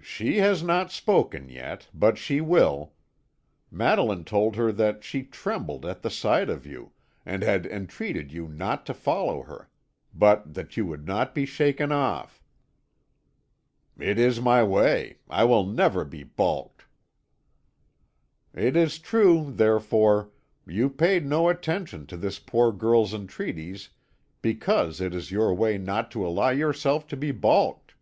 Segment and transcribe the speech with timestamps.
[0.00, 2.94] "She has not spoken yet, but she will.
[3.70, 6.92] Madeline told her that she trembled at the sight of you,
[7.26, 9.68] and had entreated you not to follow her;
[10.14, 12.42] but that you would not be shaken off."
[13.98, 16.86] "It is my way; I will never be baulked."
[18.54, 20.30] "It is true, therefore;
[20.66, 23.90] you paid no attention to this poor girl's entreaties
[24.40, 27.92] because it is your way not to allow yourself to be baulked."